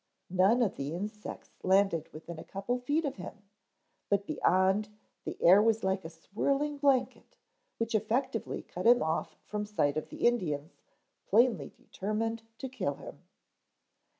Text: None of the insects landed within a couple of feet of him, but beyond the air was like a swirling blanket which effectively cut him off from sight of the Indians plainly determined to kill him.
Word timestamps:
None 0.31 0.63
of 0.63 0.77
the 0.77 0.95
insects 0.95 1.51
landed 1.61 2.11
within 2.11 2.39
a 2.39 2.43
couple 2.43 2.73
of 2.77 2.83
feet 2.83 3.05
of 3.05 3.17
him, 3.17 3.43
but 4.09 4.25
beyond 4.25 4.89
the 5.25 5.37
air 5.39 5.61
was 5.61 5.83
like 5.83 6.03
a 6.03 6.09
swirling 6.09 6.79
blanket 6.79 7.35
which 7.77 7.93
effectively 7.93 8.63
cut 8.63 8.87
him 8.87 9.03
off 9.03 9.35
from 9.45 9.63
sight 9.63 9.97
of 9.97 10.09
the 10.09 10.25
Indians 10.25 10.81
plainly 11.27 11.69
determined 11.77 12.41
to 12.57 12.67
kill 12.67 12.95
him. 12.95 13.19